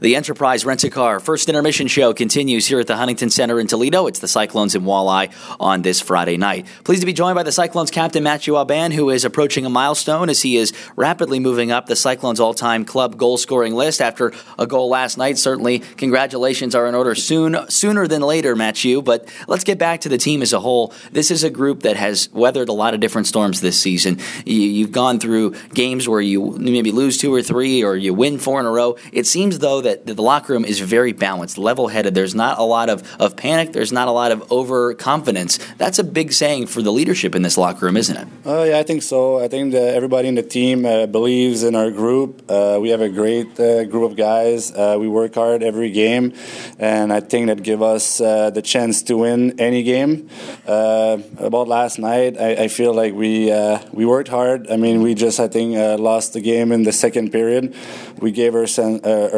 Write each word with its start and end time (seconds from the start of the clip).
The 0.00 0.14
Enterprise 0.14 0.64
Rent 0.64 0.84
a 0.84 0.90
Car 0.90 1.18
First 1.18 1.48
Intermission 1.48 1.88
Show 1.88 2.14
continues 2.14 2.68
here 2.68 2.78
at 2.78 2.86
the 2.86 2.94
Huntington 2.94 3.30
Center 3.30 3.58
in 3.58 3.66
Toledo. 3.66 4.06
It's 4.06 4.20
the 4.20 4.28
Cyclones 4.28 4.76
and 4.76 4.86
Walleye 4.86 5.32
on 5.58 5.82
this 5.82 6.00
Friday 6.00 6.36
night. 6.36 6.68
Pleased 6.84 7.02
to 7.02 7.06
be 7.06 7.12
joined 7.12 7.34
by 7.34 7.42
the 7.42 7.50
Cyclones 7.50 7.90
captain 7.90 8.22
Mathieu 8.22 8.54
Aubin, 8.54 8.92
who 8.92 9.10
is 9.10 9.24
approaching 9.24 9.66
a 9.66 9.70
milestone 9.70 10.30
as 10.30 10.42
he 10.42 10.56
is 10.56 10.72
rapidly 10.94 11.40
moving 11.40 11.72
up 11.72 11.86
the 11.86 11.96
Cyclones 11.96 12.38
all-time 12.38 12.84
club 12.84 13.16
goal 13.16 13.36
scoring 13.36 13.74
list 13.74 14.00
after 14.00 14.32
a 14.56 14.68
goal 14.68 14.88
last 14.88 15.18
night. 15.18 15.36
Certainly, 15.36 15.80
congratulations 15.80 16.76
are 16.76 16.86
in 16.86 16.94
order 16.94 17.16
soon, 17.16 17.68
sooner 17.68 18.06
than 18.06 18.22
later, 18.22 18.54
Mathieu. 18.54 19.02
But 19.02 19.28
let's 19.48 19.64
get 19.64 19.78
back 19.78 20.02
to 20.02 20.08
the 20.08 20.18
team 20.18 20.42
as 20.42 20.52
a 20.52 20.60
whole. 20.60 20.94
This 21.10 21.32
is 21.32 21.42
a 21.42 21.50
group 21.50 21.82
that 21.82 21.96
has 21.96 22.30
weathered 22.32 22.68
a 22.68 22.72
lot 22.72 22.94
of 22.94 23.00
different 23.00 23.26
storms 23.26 23.60
this 23.62 23.80
season. 23.80 24.20
You've 24.46 24.92
gone 24.92 25.18
through 25.18 25.56
games 25.74 26.08
where 26.08 26.20
you 26.20 26.52
maybe 26.56 26.92
lose 26.92 27.18
two 27.18 27.34
or 27.34 27.42
three, 27.42 27.82
or 27.82 27.96
you 27.96 28.14
win 28.14 28.38
four 28.38 28.60
in 28.60 28.66
a 28.66 28.70
row. 28.70 28.96
It 29.12 29.26
seems 29.26 29.58
though 29.58 29.80
that 29.80 29.87
the 29.96 30.22
locker 30.22 30.52
room 30.52 30.64
is 30.64 30.80
very 30.80 31.12
balanced, 31.12 31.58
level 31.58 31.88
headed. 31.88 32.14
There's 32.14 32.34
not 32.34 32.58
a 32.58 32.62
lot 32.62 32.88
of, 32.88 33.02
of 33.20 33.36
panic, 33.36 33.72
there's 33.72 33.92
not 33.92 34.08
a 34.08 34.12
lot 34.12 34.32
of 34.32 34.50
overconfidence. 34.50 35.58
That's 35.76 35.98
a 35.98 36.04
big 36.04 36.32
saying 36.32 36.66
for 36.66 36.82
the 36.82 36.92
leadership 36.92 37.34
in 37.34 37.42
this 37.42 37.56
locker 37.56 37.86
room, 37.86 37.96
isn't 37.96 38.16
it? 38.16 38.28
Uh, 38.46 38.64
yeah, 38.64 38.78
I 38.78 38.82
think 38.82 39.02
so. 39.02 39.38
I 39.38 39.48
think 39.48 39.72
that 39.72 39.94
everybody 39.94 40.28
in 40.28 40.34
the 40.34 40.42
team 40.42 40.84
uh, 40.84 41.06
believes 41.06 41.62
in 41.62 41.74
our 41.74 41.90
group. 41.90 42.42
Uh, 42.48 42.78
we 42.80 42.90
have 42.90 43.00
a 43.00 43.08
great 43.08 43.58
uh, 43.58 43.84
group 43.84 44.10
of 44.10 44.16
guys. 44.16 44.72
Uh, 44.72 44.96
we 44.98 45.08
work 45.08 45.34
hard 45.34 45.62
every 45.62 45.90
game, 45.90 46.32
and 46.78 47.12
I 47.12 47.20
think 47.20 47.48
that 47.48 47.62
give 47.62 47.82
us 47.82 48.20
uh, 48.20 48.50
the 48.50 48.62
chance 48.62 49.02
to 49.04 49.16
win 49.16 49.58
any 49.58 49.82
game. 49.82 50.28
about 50.66 51.68
last 51.68 51.98
night, 51.98 52.38
I, 52.38 52.64
I, 52.64 52.68
feel 52.68 52.92
like 52.94 53.14
we 53.14 53.52
we 53.92 54.04
worked 54.04 54.28
hard. 54.28 54.70
I 54.70 54.76
mean, 54.76 55.02
we 55.02 55.14
just 55.14 55.40
I 55.40 55.48
think 55.48 55.76
lost 56.00 56.32
the 56.32 56.40
game 56.40 56.72
in 56.72 56.82
the 56.84 56.92
second 56.92 57.30
period. 57.30 57.74
We 58.18 58.30
gave 58.32 58.54
our, 58.54 58.68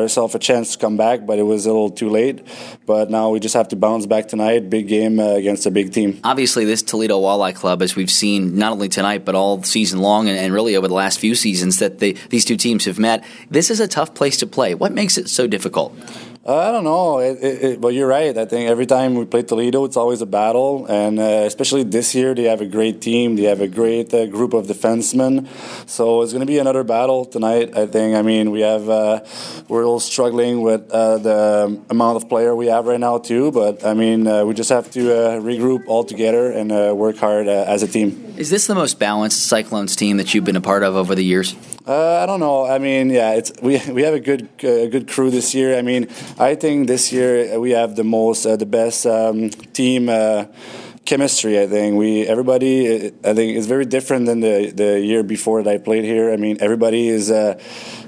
ourselves 0.00 0.34
a 0.34 0.38
chance 0.40 0.72
to 0.72 0.78
come 0.78 0.96
back, 0.96 1.26
but 1.26 1.38
it 1.38 1.42
was 1.42 1.66
a 1.66 1.68
little 1.68 1.90
too 1.90 2.08
late. 2.08 2.46
But 2.86 3.10
now 3.10 3.30
we 3.30 3.40
just 3.40 3.54
have 3.54 3.68
to 3.68 3.76
bounce 3.76 4.06
back 4.06 4.28
tonight. 4.28 4.70
Big 4.70 4.88
game 4.88 5.20
uh, 5.20 5.34
against 5.34 5.66
a 5.66 5.70
big 5.70 5.92
team. 5.92 6.20
Obviously, 6.24 6.64
this 6.64 6.82
Toledo 6.82 7.20
Walleye 7.20 7.54
Club, 7.54 7.82
as 7.82 7.96
we've 7.96 8.10
seen 8.10 8.56
not 8.56 8.72
only 8.72 8.88
tonight 8.88 9.24
but 9.24 9.34
all 9.34 9.62
season 9.62 10.00
long, 10.00 10.28
and, 10.28 10.38
and 10.38 10.52
really 10.52 10.76
over 10.76 10.88
the 10.88 10.94
last 10.94 11.18
few 11.18 11.34
seasons 11.34 11.78
that 11.78 11.98
they, 11.98 12.12
these 12.30 12.44
two 12.44 12.56
teams 12.56 12.84
have 12.86 12.98
met, 12.98 13.24
this 13.50 13.70
is 13.70 13.80
a 13.80 13.88
tough 13.88 14.14
place 14.14 14.38
to 14.38 14.46
play. 14.46 14.74
What 14.74 14.92
makes 14.92 15.18
it 15.18 15.28
so 15.28 15.46
difficult? 15.46 15.96
Uh, 16.42 16.56
I 16.56 16.72
don't 16.72 16.84
know, 16.84 17.18
it, 17.18 17.36
it, 17.42 17.62
it, 17.62 17.80
but 17.82 17.88
you're 17.88 18.08
right. 18.08 18.34
I 18.36 18.46
think 18.46 18.70
every 18.70 18.86
time 18.86 19.14
we 19.14 19.26
play 19.26 19.42
Toledo, 19.42 19.84
it's 19.84 19.98
always 19.98 20.22
a 20.22 20.26
battle, 20.26 20.86
and 20.86 21.18
uh, 21.18 21.44
especially 21.44 21.82
this 21.82 22.14
year, 22.14 22.34
they 22.34 22.44
have 22.44 22.62
a 22.62 22.66
great 22.66 23.02
team. 23.02 23.36
They 23.36 23.42
have 23.42 23.60
a 23.60 23.68
great 23.68 24.14
uh, 24.14 24.24
group 24.24 24.54
of 24.54 24.66
defensemen, 24.66 25.46
so 25.86 26.22
it's 26.22 26.32
going 26.32 26.40
to 26.40 26.46
be 26.46 26.56
another 26.56 26.82
battle 26.82 27.26
tonight. 27.26 27.76
I 27.76 27.84
think. 27.84 28.16
I 28.16 28.22
mean, 28.22 28.52
we 28.52 28.62
have 28.62 28.88
uh, 28.88 29.20
we're 29.68 29.84
all 29.84 30.00
struggling 30.00 30.62
with 30.62 30.90
uh, 30.90 31.18
the 31.18 31.78
amount 31.90 32.16
of 32.16 32.26
player 32.30 32.56
we 32.56 32.68
have 32.68 32.86
right 32.86 33.00
now 33.00 33.18
too. 33.18 33.52
But 33.52 33.84
I 33.84 33.92
mean, 33.92 34.26
uh, 34.26 34.46
we 34.46 34.54
just 34.54 34.70
have 34.70 34.90
to 34.92 34.98
regroup 35.44 35.84
all 35.88 36.04
together 36.04 36.50
and 36.50 36.70
work 36.96 37.18
hard 37.18 37.48
as 37.48 37.82
a 37.82 37.86
team. 37.86 38.32
Is 38.38 38.48
this 38.48 38.66
the 38.66 38.74
most 38.74 38.98
balanced 38.98 39.44
Cyclones 39.44 39.94
team 39.94 40.16
that 40.16 40.32
you've 40.32 40.46
been 40.46 40.56
a 40.56 40.62
part 40.62 40.84
of 40.84 40.96
over 40.96 41.14
the 41.14 41.22
years? 41.22 41.54
I 41.86 42.26
don't 42.26 42.40
know. 42.40 42.66
I 42.66 42.78
mean, 42.78 43.10
yeah, 43.10 43.32
it's 43.32 43.52
we 43.62 43.80
we 43.92 44.02
have 44.02 44.14
a 44.14 44.20
good 44.20 44.48
good 44.58 45.08
crew 45.08 45.30
this 45.30 45.54
year. 45.54 45.78
I 45.78 45.82
mean. 45.82 46.08
I 46.38 46.54
think 46.54 46.88
this 46.88 47.12
year 47.12 47.58
we 47.58 47.70
have 47.72 47.96
the 47.96 48.04
most, 48.04 48.46
uh, 48.46 48.56
the 48.56 48.66
best 48.66 49.06
um, 49.06 49.50
team 49.50 50.08
uh, 50.08 50.46
chemistry. 51.04 51.60
I 51.60 51.66
think 51.66 51.96
we 51.96 52.26
everybody. 52.26 53.08
I 53.24 53.34
think 53.34 53.56
is 53.56 53.66
very 53.66 53.86
different 53.86 54.26
than 54.26 54.40
the 54.40 54.70
the 54.74 55.00
year 55.00 55.22
before 55.22 55.62
that 55.62 55.70
I 55.74 55.78
played 55.78 56.04
here. 56.04 56.32
I 56.32 56.36
mean, 56.36 56.58
everybody 56.60 57.08
is. 57.08 57.30
Uh, 57.30 57.58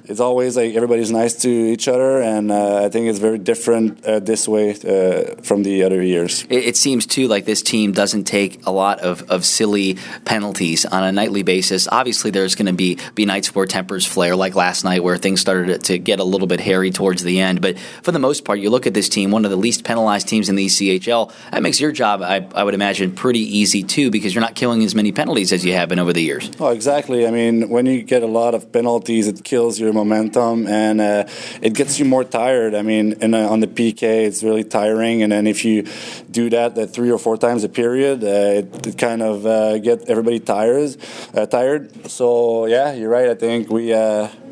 it's 0.04 0.20
always 0.20 0.56
like 0.56 0.74
everybody's 0.74 1.10
nice 1.10 1.34
to 1.42 1.48
each 1.48 1.86
other, 1.86 2.20
and 2.20 2.50
uh, 2.50 2.84
I 2.84 2.88
think 2.88 3.06
it's 3.06 3.18
very 3.18 3.38
different 3.38 4.04
uh, 4.04 4.18
this 4.20 4.48
way 4.48 4.70
uh, 4.70 5.40
from 5.42 5.62
the 5.62 5.84
other 5.84 6.02
years. 6.02 6.44
It, 6.50 6.64
it, 6.64 6.76
seems 6.76 7.06
too 7.06 7.28
like 7.28 7.44
this 7.44 7.62
team 7.62 7.92
doesn't 7.92 8.24
take 8.24 8.66
a 8.66 8.72
lot 8.72 8.98
of, 9.00 9.30
of 9.30 9.44
silly 9.44 9.98
penalties 10.24 10.84
on 10.84 11.04
a 11.04 11.12
nightly 11.12 11.42
basis. 11.42 11.86
Obviously, 11.86 12.30
there's 12.30 12.54
going 12.54 12.66
to 12.66 12.72
be 12.72 12.98
be 13.14 13.24
nights 13.24 13.54
where 13.54 13.66
tempers 13.66 14.04
flare, 14.04 14.34
like 14.34 14.54
last 14.54 14.84
night, 14.84 15.04
where 15.04 15.16
things 15.16 15.40
started 15.40 15.84
to 15.84 15.98
get 15.98 16.18
a 16.18 16.24
little 16.24 16.48
bit 16.48 16.60
hairy 16.60 16.90
towards 16.90 17.22
the 17.22 17.40
end. 17.40 17.60
But 17.60 17.78
for 17.78 18.10
the 18.10 18.18
most 18.18 18.44
part, 18.44 18.58
you 18.58 18.70
look 18.70 18.86
at 18.86 18.94
this 18.94 19.08
team, 19.08 19.30
one 19.30 19.44
of 19.44 19.50
the 19.50 19.56
least 19.56 19.84
penalized 19.84 20.28
teams 20.28 20.48
in 20.48 20.56
the 20.56 20.66
ECHL. 20.66 21.32
That 21.52 21.62
makes 21.62 21.80
your 21.80 21.92
job, 21.92 22.22
I, 22.22 22.46
I 22.54 22.64
would 22.64 22.74
imagine, 22.74 23.12
pretty 23.12 23.40
easy 23.40 23.82
too, 23.82 24.10
because 24.10 24.34
you're 24.34 24.42
not 24.42 24.56
killing 24.56 24.82
as 24.82 24.94
many 24.94 25.12
penalties 25.12 25.52
as 25.52 25.64
you 25.64 25.74
have 25.74 25.88
been 25.88 25.98
over 25.98 26.12
the 26.12 26.22
years. 26.22 26.50
Oh, 26.58 26.68
exactly. 26.68 27.26
I 27.26 27.30
mean, 27.30 27.68
when 27.68 27.86
you 27.86 28.02
get 28.02 28.22
a 28.22 28.26
lot 28.26 28.54
of 28.54 28.72
penalties, 28.72 29.28
it 29.28 29.44
kills 29.44 29.78
your 29.78 29.91
momentum 29.92 30.66
and 30.66 31.00
uh, 31.00 31.24
it 31.60 31.74
gets 31.74 31.98
you 31.98 32.04
more 32.04 32.24
tired. 32.24 32.74
I 32.74 32.82
mean, 32.82 33.14
in, 33.20 33.34
uh, 33.34 33.48
on 33.48 33.60
the 33.60 33.66
PK, 33.66 34.02
it's 34.02 34.42
really 34.42 34.64
tiring, 34.64 35.22
and 35.22 35.32
then 35.32 35.46
if 35.46 35.64
you 35.64 35.86
do 36.30 36.50
that 36.50 36.76
uh, 36.78 36.86
three 36.86 37.10
or 37.10 37.18
four 37.18 37.36
times 37.36 37.64
a 37.64 37.68
period, 37.68 38.24
uh, 38.24 38.26
it, 38.26 38.86
it, 38.86 38.98
kind 38.98 39.22
of 39.22 39.46
uh, 39.46 39.78
get 39.78 40.08
everybody 40.08 40.40
tired. 40.40 40.96
Uh, 41.34 41.46
tired. 41.46 42.10
So 42.10 42.66
yeah, 42.66 42.92
you're 42.92 43.10
right. 43.10 43.28
I 43.28 43.34
think 43.34 43.70
we 43.70 43.92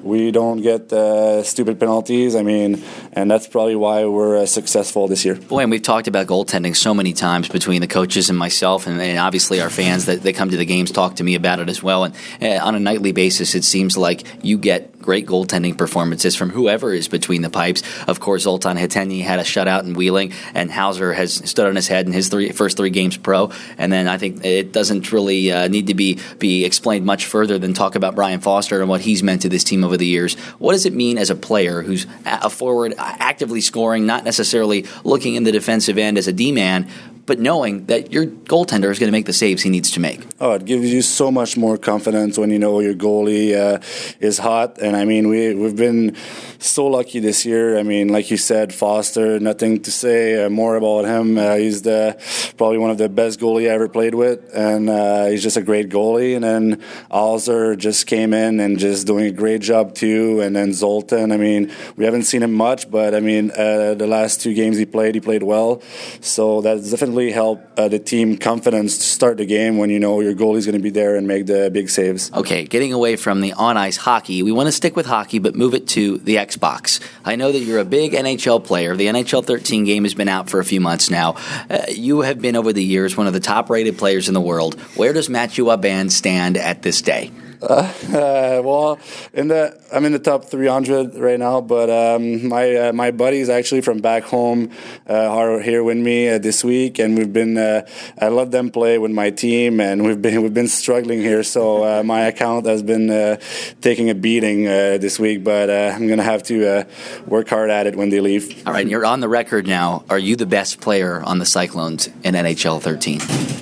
we 0.03 0.31
don't 0.31 0.61
get 0.63 0.93
uh, 0.93 1.43
stupid 1.43 1.79
penalties. 1.79 2.35
I 2.35 2.43
mean, 2.43 2.83
and 3.13 3.31
that's 3.31 3.47
probably 3.47 3.77
why 3.77 4.05
we're 4.05 4.39
uh, 4.39 4.47
successful 4.47 5.09
this 5.09 5.25
year. 5.25 5.35
Boy, 5.35 5.61
and 5.61 5.71
we've 5.71 5.83
talked 5.83 6.09
about 6.09 6.27
goaltending 6.27 6.77
so 6.77 6.95
many 6.95 7.13
times 7.13 7.49
between 7.49 7.81
the 7.81 7.87
coaches 7.87 8.31
and 8.31 8.39
myself, 8.39 8.87
and, 8.87 9.01
and 9.01 9.19
obviously 9.19 9.61
our 9.61 9.71
fans 9.71 10.07
that, 10.07 10.23
that 10.23 10.35
come 10.35 10.51
to 10.51 10.57
the 10.57 10.65
games 10.65 10.91
talk 10.91 11.17
to 11.17 11.25
me 11.25 11.35
about 11.35 11.61
it 11.61 11.69
as 11.69 11.83
well. 11.83 12.05
And 12.05 12.15
uh, 12.41 12.65
on 12.65 12.75
a 12.75 12.81
nightly 12.81 13.13
basis, 13.13 13.55
it 13.55 13.65
seems 13.65 13.97
like 13.97 14.25
you 14.45 14.59
get 14.59 15.01
great 15.01 15.27
goaltending 15.27 15.77
performances 15.77 16.37
from 16.37 16.51
whoever 16.51 16.93
is 16.93 17.09
between 17.09 17.43
the 17.43 17.51
pipes. 17.51 17.83
Of 18.07 18.21
course, 18.21 18.43
Zoltan 18.43 18.77
Hetenyi 18.77 19.23
had 19.23 19.39
a 19.39 19.43
shutout 19.43 19.85
in 19.85 19.95
Wheeling, 19.95 20.33
and 20.55 20.71
Hauser 20.71 21.13
has 21.13 21.33
stood 21.33 21.67
on 21.67 21.77
his 21.77 21.89
head 21.89 22.07
in 22.07 22.13
his 22.13 22.29
three, 22.29 22.51
first 22.53 22.77
three 22.77 22.91
games 22.91 23.17
pro. 23.17 23.51
And 23.79 23.93
then 23.93 24.09
I 24.09 24.19
think 24.19 24.45
it 24.45 24.73
doesn't 24.73 25.13
really 25.13 25.51
uh, 25.51 25.69
need 25.69 25.87
to 25.89 25.95
be 25.95 26.19
be 26.39 26.65
explained 26.65 27.07
much 27.07 27.27
further 27.27 27.59
than 27.59 27.75
talk 27.75 27.95
about 27.95 28.15
Brian 28.15 28.41
Foster 28.41 28.81
and 28.81 28.89
what 28.89 29.01
he's 29.01 29.23
meant 29.23 29.43
to 29.43 29.49
this 29.49 29.65
team 29.65 29.85
over 29.91 29.97
the 29.97 30.07
years. 30.07 30.35
What 30.59 30.73
does 30.73 30.87
it 30.87 30.95
mean 30.95 31.19
as 31.19 31.31
a 31.31 31.35
player 31.35 31.83
who's 31.83 32.07
a 32.25 32.49
forward, 32.49 32.95
actively 32.97 33.61
scoring, 33.61 34.07
not 34.07 34.25
necessarily 34.25 34.87
looking 35.03 35.35
in 35.35 35.43
the 35.43 35.51
defensive 35.51 35.99
end 35.99 36.17
as 36.17 36.29
a 36.29 36.33
D 36.33 36.53
man, 36.53 36.89
but 37.27 37.39
knowing 37.39 37.87
that 37.87 38.13
your 38.13 38.27
goaltender 38.27 38.91
is 38.91 38.99
going 38.99 39.09
to 39.09 39.13
make 39.13 39.27
the 39.27 39.33
saves 39.33 39.63
he 39.63 39.71
needs 39.71 39.91
to 39.93 40.01
make. 40.01 40.21
Oh, 40.41 40.53
it 40.53 40.65
gives 40.65 40.93
you 40.93 41.03
so 41.03 41.31
much 41.31 41.57
more 41.57 41.77
confidence 41.77 42.39
when 42.39 42.51
you 42.51 42.59
know 42.59 42.81
your 42.81 42.95
goalie 42.95 43.55
uh, 43.55 43.81
is 44.21 44.39
hot. 44.39 44.79
And 44.79 44.97
I 44.97 45.05
mean, 45.05 45.29
we 45.29 45.55
we've 45.55 45.77
been 45.77 46.17
so 46.59 46.87
lucky 46.87 47.21
this 47.21 47.45
year. 47.45 47.79
I 47.79 47.83
mean, 47.83 48.09
like 48.09 48.31
you 48.31 48.37
said, 48.37 48.75
Foster. 48.75 49.39
Nothing 49.39 49.83
to 49.83 49.93
say 49.93 50.45
uh, 50.45 50.51
more 50.51 50.77
about 50.77 51.05
him. 51.05 51.39
Uh, 51.39 51.55
he's 51.55 51.83
the 51.83 52.17
probably 52.61 52.77
one 52.77 52.91
of 52.91 52.99
the 52.99 53.09
best 53.09 53.41
goalie 53.41 53.71
I 53.71 53.73
ever 53.73 53.89
played 53.89 54.15
with, 54.15 54.55
and 54.55 54.91
uh, 54.91 55.29
he's 55.29 55.43
just 55.43 55.57
a 55.57 55.63
great 55.63 55.89
goalie. 55.89 56.35
And 56.35 56.45
then 56.45 56.77
Alzer 57.11 57.75
just 57.75 58.07
came 58.07 58.35
in 58.35 58.61
and 58.61 58.79
just 58.79 59.07
doing 59.07 59.25
a 59.25 59.31
great 59.31 59.63
job 59.63 59.95
too. 59.95 60.43
And 60.43 60.55
then 60.55 60.75
Zoltan. 60.75 61.33
I 61.33 61.39
mean, 61.39 61.73
we 61.97 62.05
haven't 62.05 62.25
seen 62.25 62.43
him 62.43 62.53
much, 62.53 62.91
but 62.91 63.15
I 63.15 63.21
mean, 63.21 63.51
uh, 63.53 63.95
the 63.95 64.07
last 64.07 64.43
two 64.43 64.53
games 64.53 64.77
he 64.77 64.85
played, 64.85 65.15
he 65.15 65.23
played 65.23 65.43
well. 65.43 65.81
So 66.21 66.61
that's 66.61 66.91
definitely 66.91 67.33
helped 67.33 67.79
uh, 67.79 67.89
the 67.89 67.99
team 67.99 68.37
confidence 68.37 68.99
to 68.99 69.05
start 69.05 69.39
the 69.39 69.47
game 69.47 69.79
when 69.79 69.89
you 69.89 69.99
know 69.99 70.21
your 70.21 70.35
goalie's 70.35 70.67
going 70.67 70.77
to 70.77 70.83
be 70.83 70.91
there 70.91 71.17
and 71.17 71.27
make 71.27 71.47
the 71.47 71.71
big 71.73 71.89
saves. 71.89 72.31
Okay, 72.35 72.67
getting 72.67 72.93
away 72.93 73.17
from 73.17 73.41
the 73.41 73.55
on 73.55 73.79
ice 73.79 73.97
hockey, 73.97 74.43
we 74.43 74.53
want 74.53 74.67
to 74.67 74.73
stick 74.73 74.97
with 74.97 75.07
hockey 75.07 75.39
but 75.39 75.55
move 75.55 75.73
it 75.73 75.89
to 75.89 76.19
the 76.19 76.37
Xbox. 76.37 77.01
I 77.25 77.37
know 77.37 77.53
that 77.53 77.61
you're 77.61 77.79
a 77.79 77.87
big 77.87 78.13
NHL 78.13 78.63
player. 78.63 78.97
The 78.97 79.07
NHL 79.07 79.47
13 79.47 79.85
game 79.85 80.05
has 80.05 80.13
been 80.13 80.29
out 80.29 80.51
for 80.51 80.61
a 80.61 80.65
few 80.65 80.83
months 80.83 81.09
now. 81.09 81.37
Uh, 81.71 81.87
you 81.89 82.21
have 82.21 82.39
been 82.39 82.50
over 82.57 82.73
the 82.73 82.85
years 82.85 83.17
one 83.17 83.27
of 83.27 83.33
the 83.33 83.41
top 83.41 83.71
rated 83.71 83.99
players 83.99 84.29
in 84.29 84.35
the 84.35 84.41
world. 84.41 84.79
Where 84.97 85.13
does 85.13 85.29
Mathieu 85.29 85.69
Aubin 85.71 86.11
stand 86.11 86.57
at 86.57 86.83
this 86.83 87.03
day? 87.03 87.31
Uh, 87.63 87.93
uh, 88.09 88.63
well, 88.65 88.99
in 89.33 89.49
the 89.49 89.79
I'm 89.93 90.05
in 90.05 90.13
the 90.13 90.19
top 90.19 90.45
300 90.45 91.15
right 91.17 91.39
now, 91.39 91.61
but 91.61 91.91
um, 91.91 92.49
my 92.49 92.77
uh, 92.77 92.93
my 92.93 93.11
buddies 93.11 93.49
actually 93.49 93.83
from 93.83 93.99
back 93.99 94.25
home 94.25 94.71
uh, 95.09 95.15
are 95.15 95.61
here 95.61 95.85
with 95.85 95.99
me 95.99 96.29
uh, 96.29 96.39
this 96.39 96.65
week, 96.65 96.99
and 96.99 97.19
we've 97.19 97.33
been 97.33 97.59
uh, 97.59 97.87
I 98.19 98.29
let 98.29 98.51
them 98.51 98.71
play 98.71 98.99
with 98.99 99.11
my 99.11 99.31
team, 99.31 99.81
and 99.81 100.05
we've 100.05 100.21
been 100.21 100.43
we've 100.43 100.55
been 100.55 100.69
struggling 100.69 101.21
here. 101.21 101.43
So 101.43 102.03
my 102.03 102.23
account 102.23 102.67
has 102.67 102.83
been 102.83 103.39
taking 103.81 104.11
a 104.11 104.15
beating 104.15 104.65
this 104.65 105.19
week, 105.19 105.45
but 105.45 105.71
I'm 105.71 106.09
gonna 106.09 106.23
have 106.23 106.43
to 106.45 106.87
work 107.27 107.49
hard 107.49 107.71
at 107.71 107.87
it 107.87 107.97
when 107.97 108.09
they 108.11 108.21
leave. 108.21 108.67
All 108.67 108.73
right, 108.73 108.87
you're 108.87 109.05
on 109.05 109.21
the 109.21 109.29
record 109.29 109.67
now. 109.67 110.05
Are 110.09 110.19
you 110.19 110.37
the 110.37 110.47
best 110.47 110.81
player 110.81 111.23
on 111.23 111.39
the 111.39 111.47
Cyclones 111.47 112.09
in 112.25 112.35
NHL 112.35 112.81
13? 112.81 113.21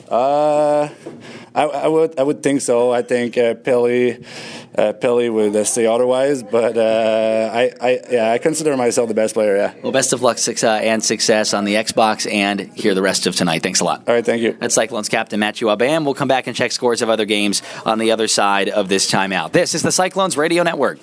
Uh. 0.08 0.88
I, 1.54 1.62
I, 1.64 1.88
would 1.88 2.18
I 2.18 2.22
would 2.22 2.42
think 2.42 2.60
so. 2.60 2.92
I 2.92 3.02
think 3.02 3.36
uh, 3.38 3.54
Pelly 3.54 4.24
uh, 4.76 4.92
Pelly 4.92 5.28
would 5.28 5.54
uh, 5.56 5.64
say 5.64 5.86
otherwise, 5.86 6.42
but 6.42 6.76
uh, 6.76 7.50
I, 7.52 7.72
I 7.80 8.00
yeah 8.10 8.32
I 8.32 8.38
consider 8.38 8.76
myself 8.76 9.08
the 9.08 9.14
best 9.14 9.34
player. 9.34 9.56
Yeah. 9.56 9.74
Well, 9.82 9.92
best 9.92 10.12
of 10.12 10.22
luck 10.22 10.38
uh, 10.46 10.66
and 10.66 11.02
success 11.02 11.54
on 11.54 11.64
the 11.64 11.74
Xbox 11.74 12.30
and 12.32 12.60
here 12.74 12.94
the 12.94 13.02
rest 13.02 13.26
of 13.26 13.34
tonight. 13.34 13.62
Thanks 13.62 13.80
a 13.80 13.84
lot. 13.84 14.04
All 14.06 14.14
right, 14.14 14.24
thank 14.24 14.42
you. 14.42 14.52
That's 14.52 14.74
Cyclones 14.74 15.08
captain 15.08 15.40
Mathieu 15.40 15.68
Aubin. 15.68 16.04
We'll 16.04 16.14
come 16.14 16.28
back 16.28 16.46
and 16.46 16.56
check 16.56 16.72
scores 16.72 17.02
of 17.02 17.10
other 17.10 17.24
games 17.24 17.62
on 17.84 17.98
the 17.98 18.12
other 18.12 18.28
side 18.28 18.68
of 18.68 18.88
this 18.88 19.10
timeout. 19.10 19.52
This 19.52 19.74
is 19.74 19.82
the 19.82 19.92
Cyclones 19.92 20.36
Radio 20.36 20.62
Network. 20.62 20.98